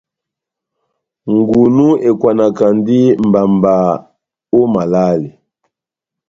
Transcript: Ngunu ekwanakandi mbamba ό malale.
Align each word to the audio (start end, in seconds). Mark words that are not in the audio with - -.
Ngunu 1.35 1.87
ekwanakandi 2.09 2.99
mbamba 3.27 3.75
ό 4.59 4.61
malale. 4.73 5.29